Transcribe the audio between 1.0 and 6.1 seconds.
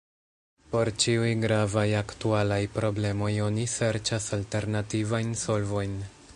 ĉiuj gravaj aktualaj problemoj oni serĉas alternativajn solvojn.